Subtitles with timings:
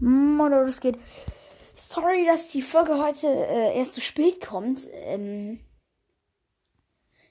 [0.00, 0.98] Moin, es geht.
[1.76, 4.88] Sorry, dass die Folge heute äh, erst zu spät kommt.
[4.92, 5.60] Ähm,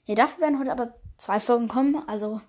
[0.04, 2.08] ja, dafür werden heute aber zwei Folgen kommen.
[2.08, 2.40] Also,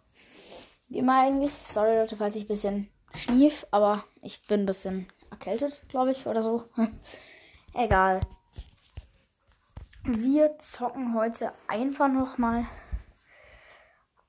[0.90, 1.54] wie immer eigentlich.
[1.54, 6.28] Sorry, Leute, falls ich ein bisschen schnief, aber ich bin ein bisschen erkältet, glaube ich,
[6.28, 6.66] oder so.
[7.74, 8.22] Egal.
[10.04, 12.68] Wir zocken heute einfach nochmal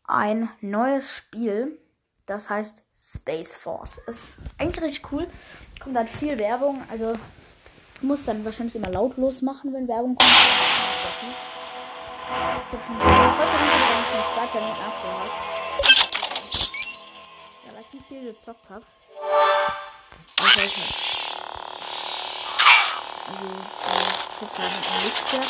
[0.04, 1.78] ein neues Spiel.
[2.24, 3.98] Das heißt Space Force.
[4.06, 4.24] Ist
[4.56, 5.26] eigentlich richtig cool.
[5.82, 6.80] Kommt halt viel Werbung.
[6.90, 7.12] Also
[7.96, 10.30] ich muss dann wahrscheinlich immer lautlos machen, wenn Werbung kommt.
[10.30, 10.36] Ich
[12.78, 15.36] hab schon heute schon zwei Planeten abgehakt.
[17.68, 18.84] Relativ viel gezockt habe.
[20.40, 20.76] Also, ich
[23.28, 23.46] also
[24.36, 24.72] ich hab's halt
[25.04, 25.46] Lichtschwert.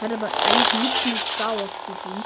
[0.00, 2.24] Hat aber eigentlich nichts mit Star Wars zu tun.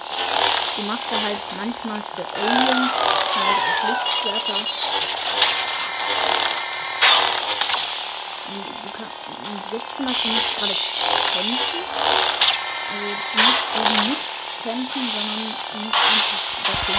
[0.76, 2.92] Du machst da halt manchmal für Aliens
[3.34, 4.60] halt auch Lichtschwerter.
[8.50, 8.56] Du
[9.76, 11.80] jetzt zum Beispiel nicht gerade kämpfen.
[12.90, 16.96] Also du musst eben nichts kämpfen, sondern du musst einfach das Ding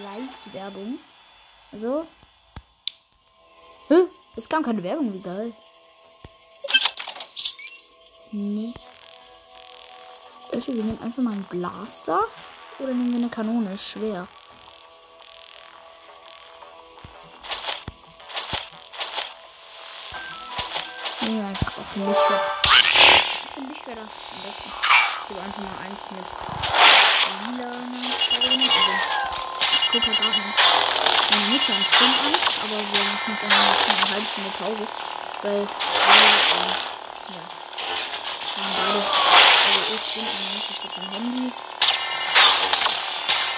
[0.00, 0.98] Gleich Werbung.
[1.70, 2.06] Also.
[3.86, 4.08] Hä?
[4.34, 5.52] Es kam keine Werbung, wie geil.
[8.32, 8.74] Nee.
[10.52, 12.20] Also, wir nehmen einfach mal einen Blaster.
[12.80, 13.78] Oder nehmen wir eine Kanone?
[13.78, 14.26] Schwer.
[21.90, 22.40] Auch ein Lichtschwert.
[22.62, 24.06] Was ist ein Lichtschwert am
[24.46, 24.70] besten?
[24.70, 26.26] Ich habe einfach mal eins mit
[27.46, 27.70] lila
[28.30, 28.94] Farbe Also,
[29.74, 30.40] ich gucke halt gerade
[31.30, 34.86] meine Mutter einen Film an, aber wir machen jetzt einfach mal eine halbe Stunde Pause.
[35.42, 36.74] Weil, weil ähm,
[37.30, 37.42] ja,
[38.54, 41.46] wir haben beide, also ich bin meine Mutter kurz am Handy.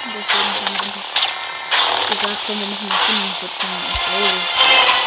[0.02, 1.06] Und deswegen haben wir einfach
[2.08, 5.01] gesagt, komm, wir machen mal 45 Minuten Pause.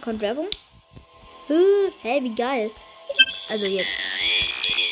[0.00, 0.48] Kommt Werbung.
[1.48, 2.70] Hä, hey, wie geil.
[3.48, 3.92] Also jetzt.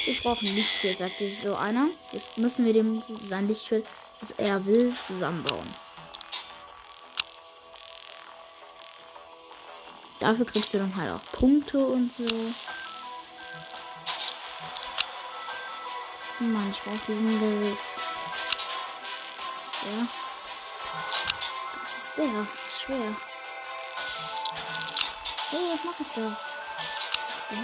[0.07, 1.89] Ich brauche ein Lichtschwert, sagt jetzt so einer.
[2.13, 3.87] Jetzt müssen wir dem sein Lichtschwert,
[4.21, 5.75] das er will, zusammenbauen.
[10.21, 12.25] Dafür kriegst du dann halt auch Punkte und so.
[16.41, 17.79] Mann, ich brauche diesen Griff.
[19.57, 20.07] Was ist der?
[21.81, 22.47] Was ist der?
[22.51, 23.17] Das ist schwer.
[25.51, 26.37] Hey, was mache ich da?
[27.27, 27.59] Was ist der?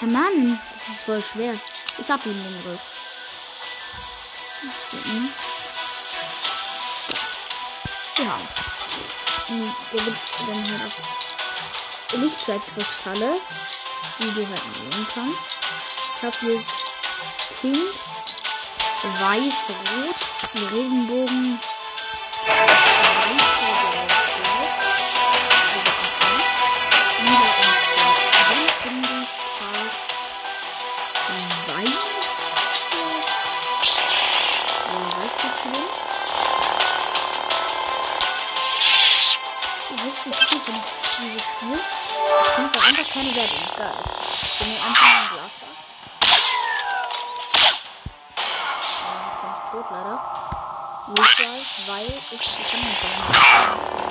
[0.00, 1.54] Herr Mann, das ist voll schwer.
[1.96, 2.80] Ich hab ihn den Griff.
[4.64, 5.32] Was geht denn?
[8.16, 8.52] Wir haben's.
[9.92, 13.40] Hier gibt's dann halt auch Lichtschwertkristalle,
[14.18, 15.60] die du halt nehmen kannst.
[16.16, 16.86] Ich habe jetzt
[17.60, 17.94] pink,
[19.20, 21.60] weiß, rot, Regenbogen,
[42.56, 43.58] keine Werbung.
[43.76, 43.92] Geil.
[44.60, 45.66] Ich nehme einfach einen Blaster.
[48.36, 50.16] Ja, jetzt bin ich tot, leider.
[51.08, 54.05] Recall, weil ich die Kinder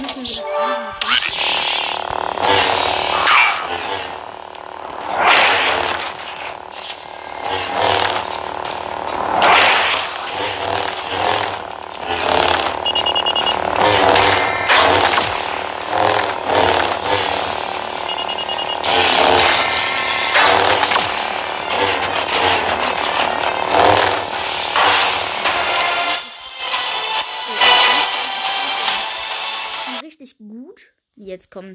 [0.00, 0.46] müssen wir richtig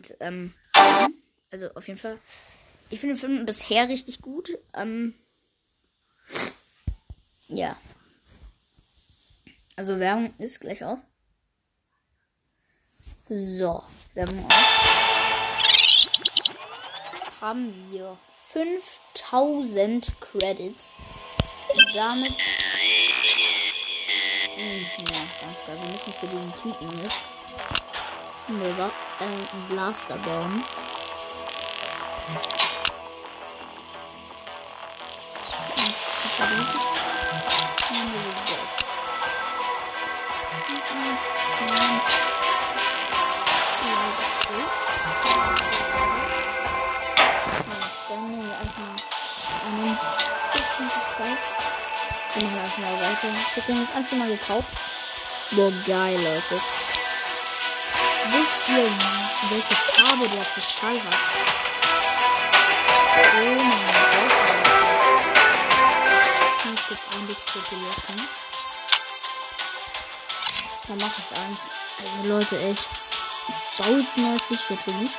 [0.02, 0.54] Kommt, ähm,
[1.52, 2.18] also auf jeden Fall.
[2.90, 4.58] Ich finde den Film bisher richtig gut.
[4.74, 5.14] Ähm,
[7.48, 7.76] ja,
[9.76, 11.00] Also Werbung ist gleich aus.
[13.30, 13.84] So,
[14.14, 14.54] Werbung aus.
[17.14, 18.18] Jetzt haben wir
[18.50, 20.98] 5000 Credits.
[21.94, 22.40] damit.
[24.56, 25.78] Hm, ja, ganz geil.
[25.82, 27.31] Wir müssen für diesen Typen jetzt
[28.48, 30.64] Mega, äh, einen Blaster bauen.
[48.10, 48.84] Dann nehmen wir einfach
[49.66, 49.98] einen
[50.90, 51.38] Pistol.
[52.34, 53.28] Wir einfach mal weiter.
[53.34, 54.68] Ich habe den jetzt einfach mal gekauft.
[55.52, 56.81] Boah, geil, Leute.
[58.68, 58.90] Ihr,
[59.50, 61.18] welche Farbe der Kristall hat?
[63.36, 64.34] Oh mein Gott.
[66.58, 68.30] Ich muss jetzt ein bisschen löschen.
[70.88, 71.62] Dann mache ich eins.
[72.00, 72.88] Also Leute, echt.
[73.78, 75.12] Jetzt ein neues Lichtschwert für mich.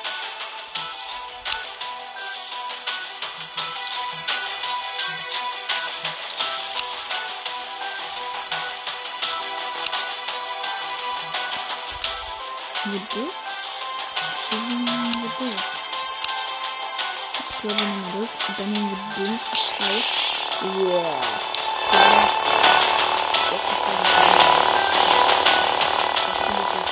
[12.93, 13.37] Mit das?
[14.51, 15.65] Dann nehmen wir das.
[17.49, 18.33] Ich glaube, wir nehmen das.
[18.49, 19.79] Und dann nehmen wir den jetzt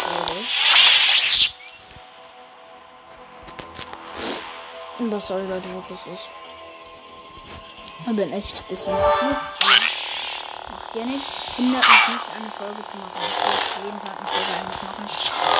[0.00, 0.38] Freude.
[5.00, 6.31] Und das soll Leute wirklich ich.
[8.06, 8.97] Ich bin echt ein bisschen
[10.94, 11.41] ja nichts.
[11.56, 13.20] Hindert mich nicht, eine Folge zu machen.
[13.23, 15.60] Ich will jeden Tag eine Folge eigentlich machen.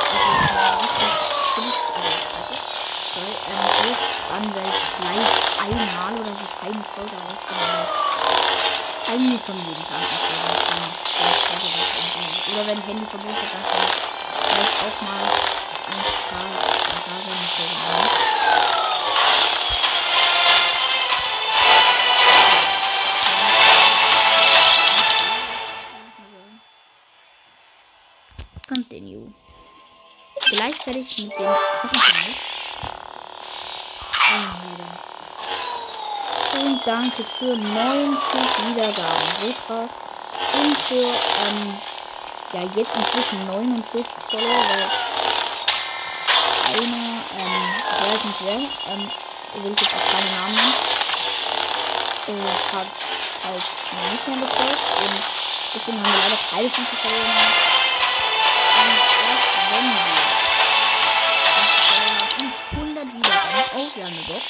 [9.10, 10.02] Eigentlich von jedem Tag.
[12.52, 15.24] Oder wenn Handy verbunden wird, dann vielleicht auch mal
[15.86, 15.98] ein
[16.30, 16.46] Tag,
[16.86, 18.30] ein Tag eine Folge
[30.50, 30.73] machen.
[30.73, 30.73] Continue.
[30.85, 31.55] Gleichzeitig mit dem.
[36.61, 37.70] Und danke für 90
[38.67, 39.29] Wiedergaben.
[39.41, 39.93] So krass.
[40.52, 41.79] Und für, ähm,
[42.52, 44.91] ja, jetzt inzwischen 49 Follower, weil
[46.75, 49.11] einer, ähm, ich weiß nicht wer, ähm,
[49.62, 50.75] will ich jetzt auch keinen Namen nennen,
[52.29, 52.91] äh, hat
[53.44, 53.64] halt
[54.12, 55.17] nicht mehr gefolgt und
[55.75, 57.79] deswegen haben wir leider keine 50 Follower
[64.30, 64.46] Box.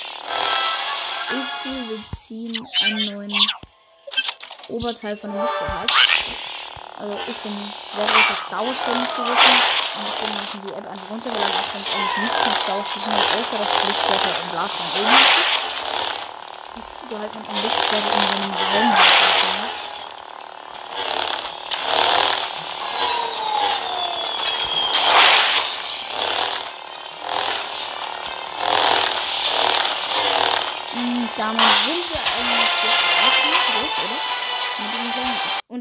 [1.30, 3.36] Okay, wir ziehen einen neuen
[4.68, 5.90] Oberteil von dem Lichtschwert.
[6.98, 9.56] Also ich bin sehr großer Star Wars Fan zu wissen.
[9.96, 11.60] Und deswegen habe ich die App einfach runtergeladen.
[11.64, 15.18] Ich kann eigentlich nichts mit Star Wars tun, außer das Lichtschwert im Glas von oben.
[17.08, 18.90] Du halt mit einem Lichtschwert in so einem Raum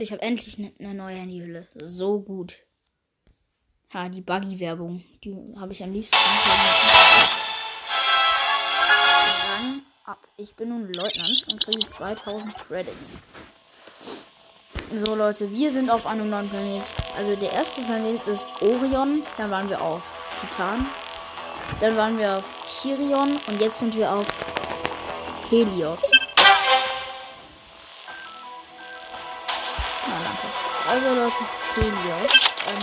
[0.10, 1.68] ich habe endlich eine ne neue Handyhülle.
[1.84, 2.56] So gut.
[3.94, 5.04] Ha, die Buggy-Werbung.
[5.24, 6.18] Die habe ich am liebsten.
[9.52, 10.18] Rang ab.
[10.38, 13.20] Ich bin nun Leutnant und kriege 2000 Credits.
[14.96, 16.86] So Leute, wir sind auf einem neuen Planet.
[17.16, 19.22] Also der erste Planet ist Orion.
[19.38, 20.02] Dann waren wir auf
[20.42, 20.88] Titan.
[21.82, 23.40] Dann waren wir auf Chirion.
[23.46, 24.26] Und jetzt sind wir auf
[25.52, 26.02] Helios.
[30.90, 31.38] Also Leute,
[31.76, 32.32] Helios.
[32.68, 32.82] Ähm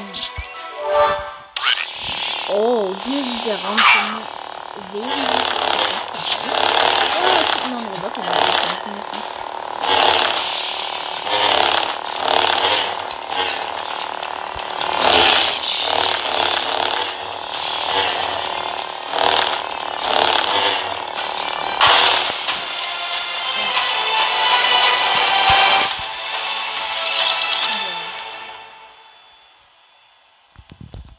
[2.54, 4.22] oh, hier sieht der Raum schon
[4.92, 6.36] wesentlich besser aus.
[7.18, 10.15] Oh, es gibt noch einen Roboter, den wir kämpfen müssen.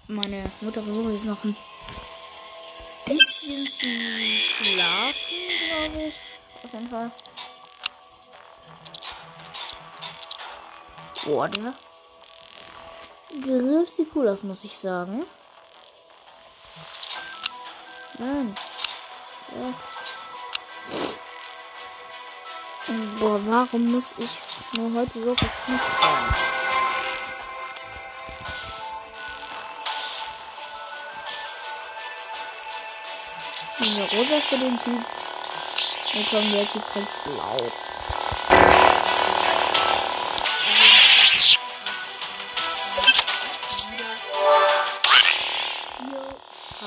[0.09, 1.55] Meine Mutter versucht jetzt noch ein
[3.05, 3.89] bisschen zu
[4.39, 5.13] schlafen,
[5.67, 6.15] glaube ich.
[6.63, 7.11] Auf jeden Fall.
[11.25, 11.73] Boah, der
[13.41, 15.25] Griff sieht cool aus, muss ich sagen.
[18.17, 18.55] Nein.
[19.45, 19.75] Zack.
[23.19, 24.29] Boah, warum muss ich
[24.77, 26.56] nur heute so verflucht sein?
[34.13, 35.05] Rosa für den Typ.
[36.13, 37.57] Dann kommen der Typ kriegt blau.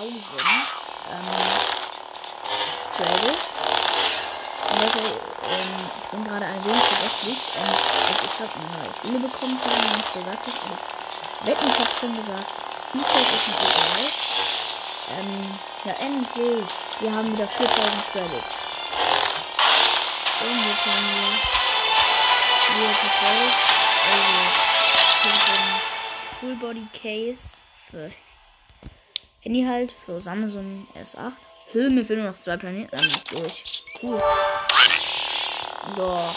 [0.00, 0.16] 1000
[1.10, 1.80] ähm.
[4.70, 4.98] Und Leute,
[5.48, 6.50] ähm,
[7.22, 7.40] ich.
[7.56, 7.74] Ähm,
[8.08, 10.58] also ich habe eine neue Spiele bekommen, wie ich nicht gesagt habe.
[10.64, 12.46] Aber wetten, ich habe schon gesagt.
[12.94, 14.29] E-Set ist mir egal.
[15.18, 15.50] Ähm,
[15.84, 16.68] ja, endlich.
[17.00, 18.56] Wir haben wieder 4000 Credits.
[20.40, 21.30] Und jetzt haben wir
[22.76, 23.60] wieder die Credits.
[24.10, 24.38] Also,
[25.22, 25.90] hier
[26.38, 27.48] Full Body Case
[27.90, 28.10] für
[29.42, 31.32] Handy halt für Samsung S8.
[31.72, 33.84] Höhe, mir fehlen noch zwei Planeten, dann nicht durch.
[34.02, 34.22] Cool.
[35.96, 36.34] Ja.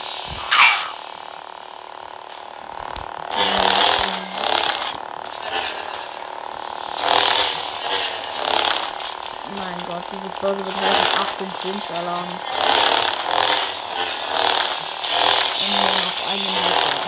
[9.56, 12.28] Mein Gott, diese Folge wird heißen 8 und 5 Alarm.
[15.60, 17.04] Und nur noch eine Minute.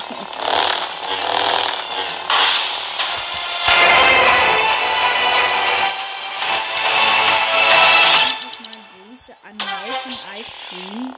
[9.48, 11.14] an Melton Ice Cream.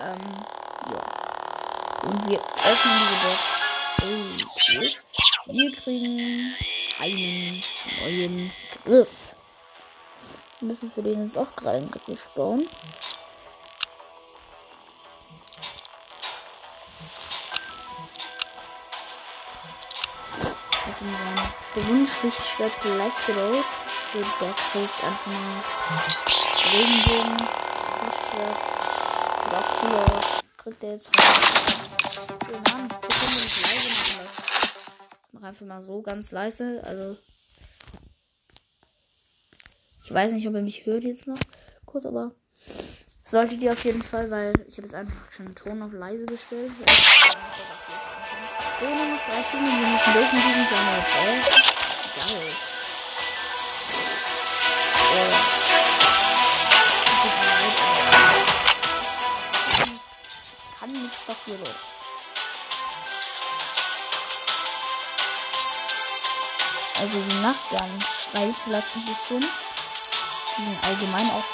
[0.00, 0.24] Ähm,
[0.90, 1.02] ja.
[2.02, 3.42] Und wir öffnen diese Box.
[4.02, 4.14] Oh.
[5.52, 6.16] Wir kriegen
[10.94, 11.88] für den jetzt auch gerade
[12.36, 12.68] bauen.
[20.70, 23.64] Ich habe ihm sein Grundschlichtschwert gleich gebaut.
[24.14, 25.62] Und der kriegt einfach mal
[26.72, 27.36] Regenbogen.
[28.04, 28.58] Lichtschwert.
[29.42, 30.40] Sieht auch cool aus.
[30.56, 31.24] Kriegt der jetzt rein.
[32.46, 34.38] Oh Mann, wir können nicht leise machen.
[35.32, 36.80] Mach einfach mal so ganz leise.
[36.86, 37.16] Also.
[40.14, 41.40] Weiß nicht, ob ihr mich hört jetzt noch.
[41.86, 42.30] Kurz, aber.
[43.24, 46.24] Solltet ihr auf jeden Fall, weil ich habe jetzt einfach schon den Ton auf leise
[46.24, 46.70] gestellt.
[48.80, 51.04] Ja, nur noch drei Stunden, wir müssen durch mit diesem Planet.
[51.16, 51.40] Geil.
[60.52, 61.74] Ich kann nichts dafür, Leute.
[67.00, 69.44] Also die Nachbarn schreien vielleicht ein bisschen.
[70.56, 71.44] Die sind allgemein auch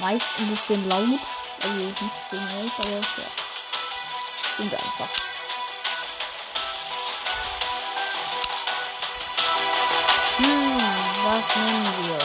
[0.00, 1.20] meist ein bisschen laut.
[1.62, 3.30] Also nichts gegen euch, aber ja.
[4.54, 5.08] Stimmt einfach.
[10.38, 10.80] Hm,
[11.24, 12.18] was nehmen wir?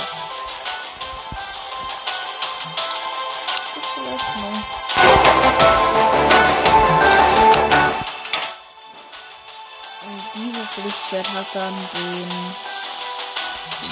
[10.01, 12.29] Und dieses Lichtschwert hat dann den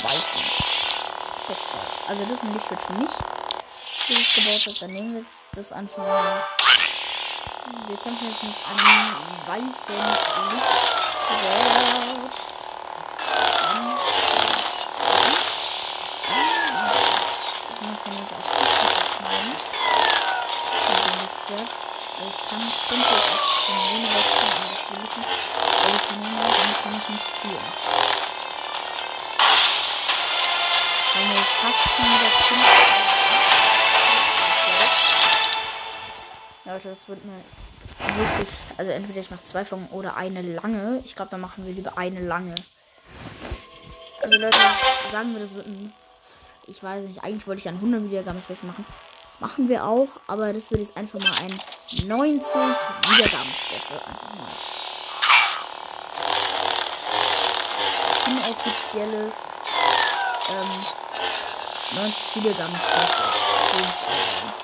[0.04, 0.83] weißen
[1.46, 1.80] Kristall.
[2.08, 3.12] Also das ist ein Lichtschwert für mich.
[4.08, 6.44] Wie ich gebaut habe, dann nehmen wir das einfach mal.
[7.88, 9.96] Wir kämpfen jetzt mit einem weißen
[10.52, 12.43] Lichtschwert.
[36.84, 37.38] Leute, das wird mir
[38.18, 41.02] wirklich, also entweder ich mache zwei Folgen oder eine lange.
[41.06, 42.56] Ich glaube, dann machen wir lieber eine lange.
[44.22, 44.58] Also Leute,
[45.12, 45.94] sagen wir, das wird ein,
[46.68, 48.86] ich weiß nicht, eigentlich wollte ich ein 100 Wiedergaben Special machen.
[49.40, 51.58] Machen wir auch, aber das wird jetzt einfach mal ein
[52.08, 54.00] 90 Wiedergaben Special.
[54.06, 54.52] Einfach mal.
[58.28, 59.34] Inoffizielles
[60.50, 60.86] ähm,
[61.96, 64.63] 90 Wiedergaben Special.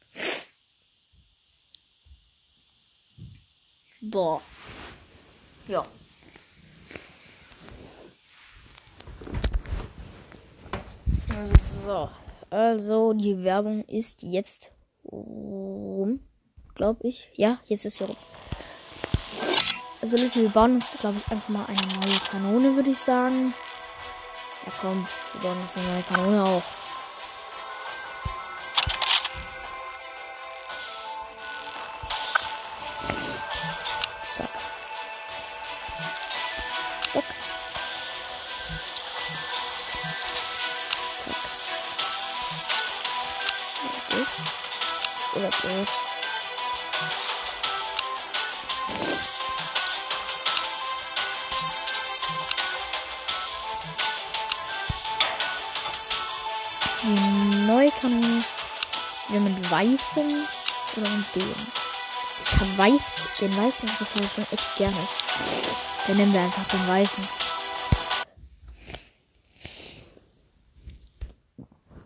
[3.99, 4.39] Boah.
[5.67, 5.83] Ja.
[11.83, 12.11] So,
[12.51, 14.69] also die Werbung ist jetzt
[15.03, 16.19] rum,
[16.75, 17.27] glaube ich.
[17.33, 18.17] Ja, jetzt ist sie rum.
[19.99, 23.55] Also Leute, wir bauen uns, glaube ich, einfach mal eine neue Kanone, würde ich sagen.
[24.65, 26.63] Ja komm, wir bauen uns eine neue Kanone auch.
[34.23, 34.49] Zack.
[37.07, 37.23] Zack.
[41.19, 41.35] Zack.
[44.09, 45.35] Das.
[45.35, 46.14] Oder das.
[59.75, 60.27] Weißem
[60.95, 61.53] oder mit dem.
[62.43, 65.07] Ich habe weiß, den weißen Kristall schon echt gerne.
[66.07, 67.27] Dann nehmen wir einfach den weißen.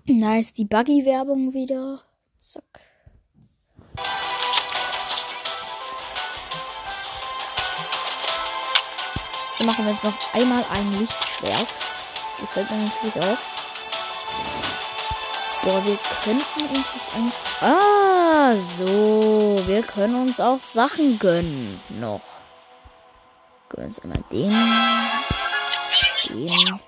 [0.06, 2.02] Nice, die Buggy-Werbung wieder.
[2.40, 2.64] Zack.
[9.58, 11.68] Dann machen wir jetzt noch einmal ein Lichtschwert.
[12.40, 13.59] Gefällt mir natürlich auch.
[15.70, 17.36] Boah, wir könnten uns jetzt eigentlich.
[17.62, 19.62] Ah, so.
[19.68, 21.80] Wir können uns auch Sachen gönnen.
[21.90, 22.24] Noch.
[23.70, 24.50] Gönnen uns einmal den.
[26.28, 26.80] Den.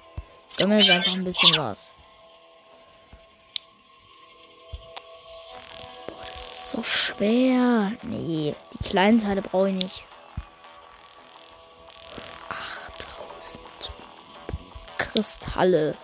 [0.57, 1.93] Gönnen wir einfach ein bisschen was.
[6.07, 7.91] Boah, das ist so schwer.
[8.01, 10.03] Nee, die kleinen Teile brauche ich nicht.
[12.49, 13.61] 8000
[14.97, 15.95] Kristalle.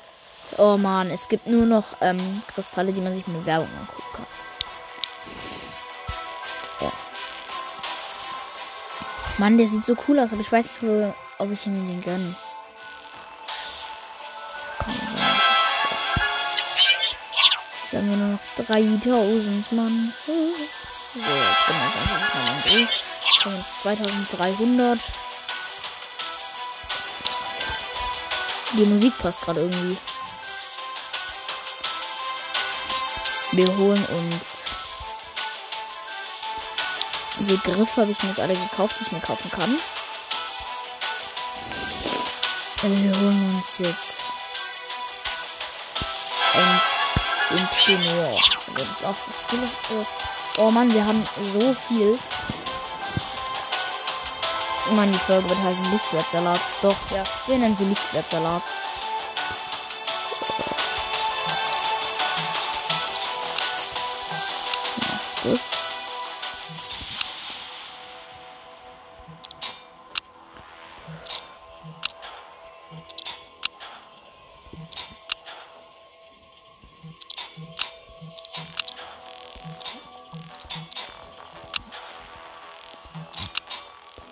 [0.59, 4.25] Oh man, es gibt nur noch ähm, Kristalle, die man sich mit Werbung angucken kann.
[6.81, 6.91] Ja.
[9.37, 12.35] Mann, der sieht so cool aus, aber ich weiß nicht, ob ich ihm den gönne.
[14.79, 14.93] Komm,
[17.83, 20.13] Jetzt haben wir nur noch 3000, Mann.
[20.25, 23.03] So, jetzt können wir jetzt einfach mal Brief.
[23.77, 24.99] 2300.
[28.73, 29.97] Die Musik passt gerade irgendwie.
[33.57, 34.65] Wir holen uns.
[37.39, 39.79] Diese Griffe habe ich mir jetzt alle gekauft, die ich mir kaufen kann.
[42.83, 44.19] Also wir holen uns jetzt
[46.53, 46.81] ein,
[47.49, 48.27] den Tenor.
[48.27, 49.71] Also das ist auch was Cooles.
[50.59, 52.19] Oh Mann, wir haben so viel.
[54.91, 56.61] Mann, die Folge wird heißen Lichtschwertsalat.
[56.83, 57.23] Doch, ja.
[57.47, 58.61] Wir nennen sie Lichtschwertsalat.
[65.47, 65.61] Das.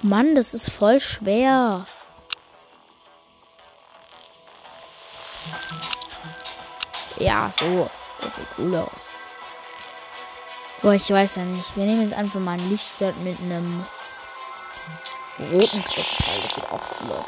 [0.02, 1.88] Mann, das ist voll schwer.
[7.18, 7.90] Ja, so.
[8.22, 9.10] Das sieht cool aus.
[10.82, 11.76] Boah, ich weiß ja nicht.
[11.76, 13.86] Wir nehmen jetzt einfach mal ein Lichtschwert mit einem
[15.40, 16.42] roten Kristall.
[16.44, 17.28] Das sieht auch cool aus.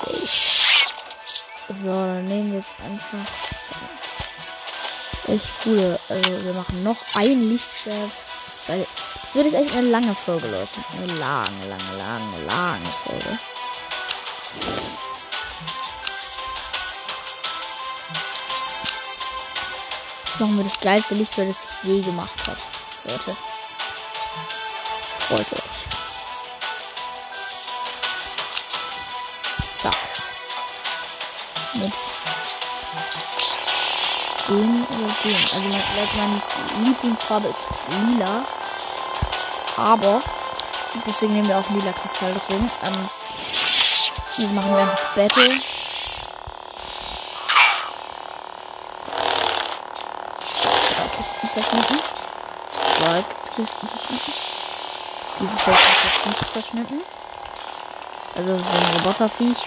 [0.00, 1.72] Safe.
[1.72, 3.32] So, dann nehmen wir jetzt einfach.
[5.28, 6.00] Echt coole.
[6.08, 8.10] Also, wir machen noch ein Lichtschwert.
[8.66, 8.86] Weil
[9.22, 10.68] das wird jetzt echt eine lange Folge, Leute.
[10.96, 13.38] Eine lange, lange, lange, lange Folge.
[20.40, 22.58] Machen wir das geilste Lichtschwert, das ich je gemacht habe.
[23.04, 23.36] Leute.
[25.18, 25.86] Freut euch.
[29.72, 29.96] Zack.
[31.74, 31.92] Mit
[34.48, 35.36] dem oder dem.
[35.54, 36.42] Also Leute, meine
[36.84, 38.44] Lieblingsfarbe ist lila.
[39.76, 40.22] Aber
[41.06, 42.32] deswegen nehmen wir auch lila Kristall.
[42.34, 42.70] Deswegen.
[42.84, 43.08] Ähm,
[44.36, 45.60] diese machen wir einfach Battle.
[51.60, 51.98] Zerschnitten.
[52.96, 54.32] Zwei Kisten zerschnitten.
[55.40, 57.02] Dieses Haus hat nicht zerschnitten.
[58.36, 59.58] Also so ein Roboterviech.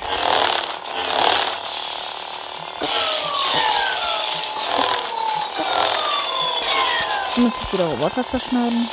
[7.26, 8.90] Jetzt muss ich wieder Roboter zerschneiden.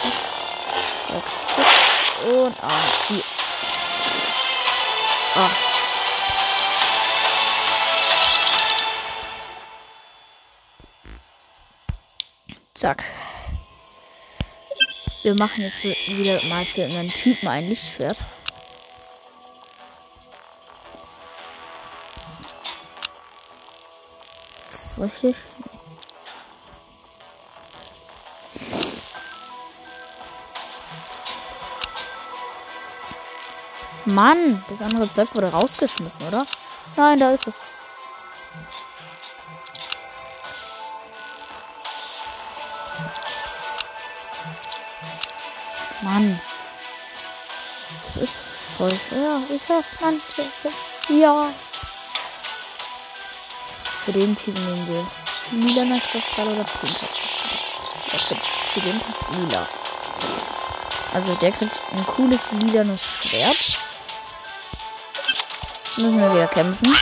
[0.00, 0.12] Zack.
[1.06, 1.22] Zack.
[1.56, 2.34] Zack.
[2.34, 3.22] Und ah, sie.
[5.34, 5.67] Ah.
[12.78, 13.02] Zack.
[15.24, 18.16] Wir machen jetzt wieder mal für einen Typen ein Lichtschwert.
[24.70, 25.36] Ist das richtig?
[34.04, 36.46] Mann, das andere Zeug wurde rausgeschmissen, oder?
[36.94, 37.60] Nein, da ist es.
[46.08, 46.40] Mann.
[48.06, 48.32] Das ist
[48.78, 49.40] voll schwer.
[49.50, 50.42] Ich hab manche.
[51.10, 51.50] Ja.
[54.04, 55.06] Für den Typ nehmen wir
[55.52, 57.08] lilaner Kristall oder pinker
[58.08, 58.38] Kristall.
[58.72, 59.68] Zu dem passt lila.
[61.12, 63.78] Also der kriegt ein cooles lilanes Schwert.
[65.96, 66.96] Müssen wir wieder kämpfen.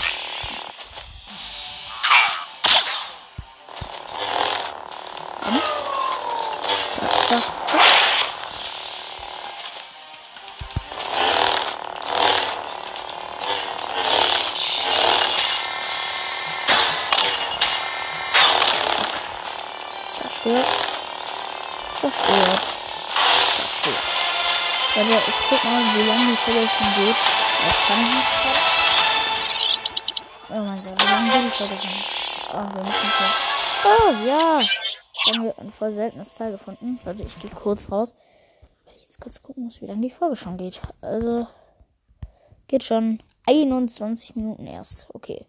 [26.76, 27.16] Schon geht.
[27.64, 28.32] Das kann ich nicht.
[30.48, 31.90] Oh mein Gott, wie lange geht die Folge schon?
[32.52, 33.36] Oh, wir müssen kurz.
[33.84, 34.60] Oh, ja.
[34.60, 37.00] Jetzt haben wir ein voll seltenes Teil gefunden.
[37.04, 38.14] Warte, ich gehe kurz raus.
[38.84, 40.80] Weil ich jetzt kurz gucken muss, wie lange die Folge schon geht.
[41.00, 41.46] Also,
[42.68, 45.06] geht schon 21 Minuten erst.
[45.12, 45.46] Okay.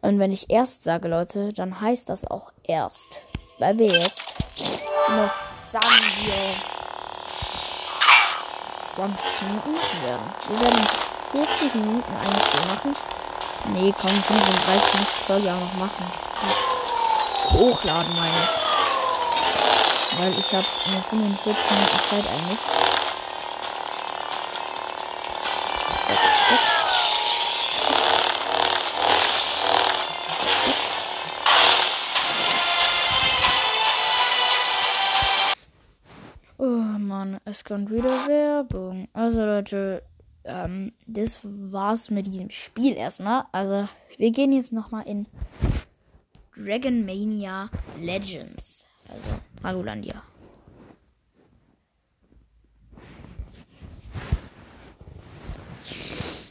[0.00, 3.22] Und wenn ich erst sage, Leute, dann heißt das auch erst.
[3.58, 4.34] Weil wir jetzt
[5.08, 5.32] noch,
[5.62, 5.86] sagen
[6.24, 6.73] wir,
[8.94, 10.34] 20 Minuten werden.
[10.48, 10.86] Wir werden
[11.32, 12.96] 40 Minuten eigentlich so machen.
[13.72, 16.04] Nee, komm, 35 muss die Folge auch noch machen.
[17.50, 20.18] Hochladen meine ich.
[20.18, 22.58] Weil ich habe nur 45 Minuten Zeit eigentlich.
[36.56, 39.08] Oh Mann, es kommt wieder Werbung.
[39.12, 40.02] Also Leute,
[41.24, 43.44] das war's mit diesem Spiel erstmal.
[43.52, 45.26] Also wir gehen jetzt nochmal in
[46.54, 48.86] Dragon Mania Legends.
[49.08, 50.22] Also Dragolandia.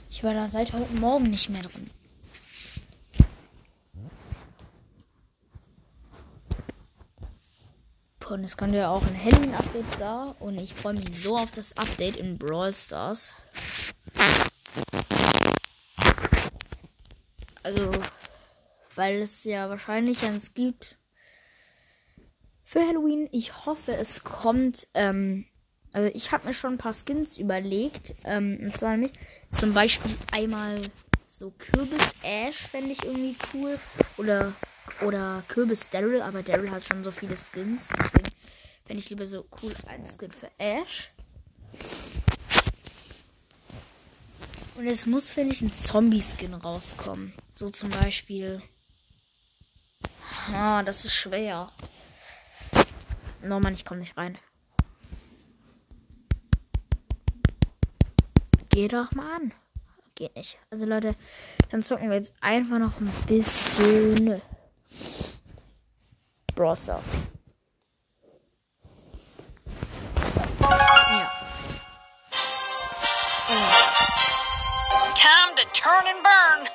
[0.09, 1.89] Ich war da seit heute Morgen nicht mehr drin.
[8.29, 10.36] Und es kommt ja auch ein Halloween-Update da.
[10.39, 13.31] Und ich freue mich so auf das Update in Brawl Stars.
[17.62, 17.91] Also,
[18.95, 20.97] weil es ja wahrscheinlich eins gibt
[22.63, 23.29] für Halloween.
[23.32, 24.88] Ich hoffe, es kommt.
[24.93, 25.45] Ähm,
[25.93, 28.15] also, ich habe mir schon ein paar Skins überlegt.
[28.23, 29.13] Ähm, und zwar nämlich
[29.51, 30.82] zum Beispiel einmal
[31.27, 33.79] so Kürbis Ash fände ich irgendwie cool.
[34.17, 34.53] Oder
[35.01, 37.89] oder Kürbis Daryl, aber Daryl hat schon so viele Skins.
[37.89, 38.29] Deswegen
[38.86, 41.10] fände ich lieber so cool ein Skin für Ash.
[44.75, 47.34] Und es muss, finde ich, ein Zombie-Skin rauskommen.
[47.53, 48.62] So zum Beispiel.
[50.51, 51.69] Ah, das ist schwer.
[53.41, 54.38] No, Mann, ich komme nicht rein.
[58.69, 59.53] Geh doch mal an.
[60.15, 60.58] Geht nicht.
[60.69, 61.15] Also Leute,
[61.69, 64.41] dann zocken wir jetzt einfach noch ein bisschen.
[66.56, 67.03] Brawl Stars.
[70.60, 71.32] Ja.
[75.15, 76.67] Time to turn and burn.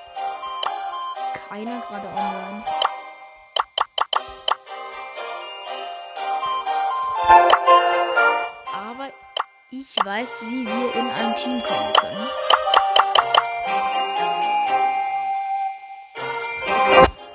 [1.49, 2.78] Keiner gerade online.
[9.81, 12.29] Ich weiß, wie wir in ein Team kommen können.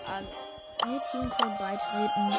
[0.06, 0.34] Also,
[0.92, 2.38] ihr Team kann beitreten.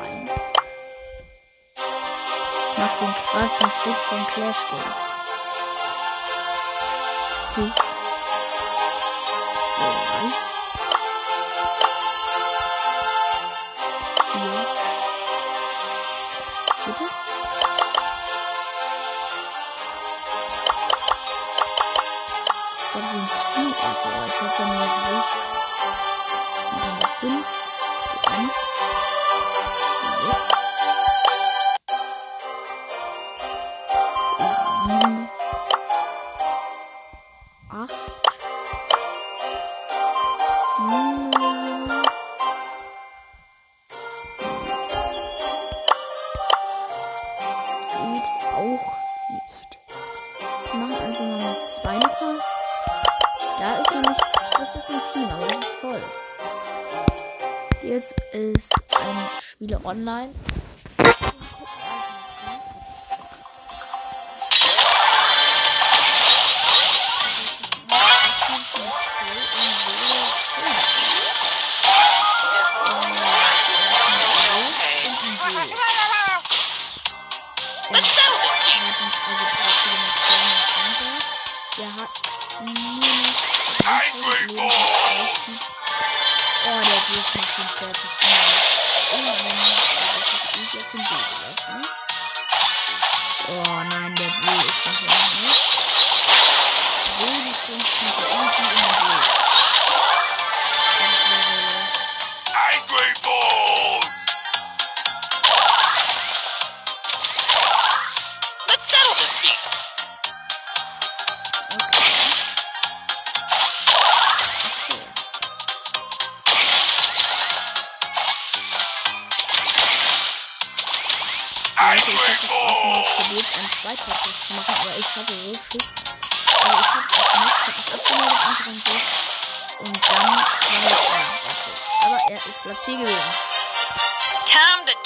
[0.00, 0.52] Eins.
[2.70, 5.02] Ich mach den krassen Trick von Clash Games.
[7.54, 7.87] Hm.
[48.58, 48.98] auch
[49.30, 49.78] nicht.
[50.72, 52.38] Wir machen also Nummer 2 nochmal.
[53.58, 54.18] Da ist nämlich,
[54.58, 56.02] das ist ein Team, aber das ist voll.
[57.82, 60.30] Jetzt ist ein Spieler online.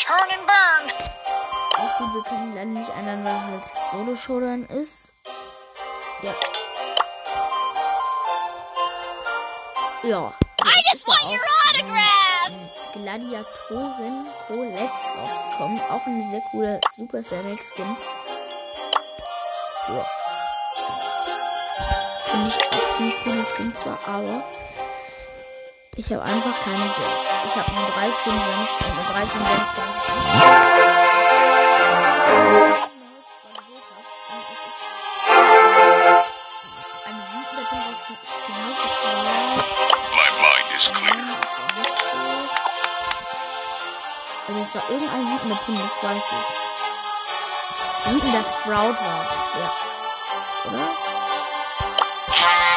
[0.07, 0.93] Turn and burn.
[1.77, 5.13] Auch gut, wir können leider nicht ändern, weil halt Solo-Showdown ist.
[6.23, 6.33] Ja.
[10.03, 10.35] Ja.
[10.65, 15.81] Es ist ja auch, ähm, Gladiatorin Colette rausgekommen.
[15.91, 17.97] Auch ein sehr cooler Supercell Max Skin.
[19.89, 20.07] Ja.
[22.25, 24.45] Finde ich auch ziemlich cooler Skin zwar, aber
[25.97, 27.27] ich habe einfach keine Gems.
[27.47, 30.23] Ich habe nur 13 Gems und mit 13 Gems kann ich nicht.
[38.23, 39.13] Ich glaube, es war.
[40.13, 41.17] My mind is clear.
[41.17, 42.07] Nein, das war nicht so.
[44.49, 48.13] Aber es war irgendein wütender Pin, das weiß ich.
[48.13, 49.69] Wütender Sprout war es, ja.
[50.71, 50.87] Oder?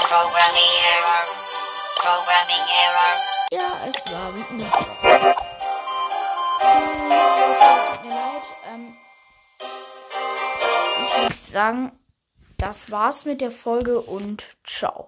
[0.08, 1.45] Programming error.
[2.06, 3.14] Programming error.
[3.52, 4.32] Ja, es war
[4.68, 5.34] Sprout.
[6.62, 8.44] Äh, tut mir leid.
[8.72, 8.94] Ähm,
[11.02, 12.00] ich würde sagen,
[12.58, 15.04] das war's mit der Folge und ciao.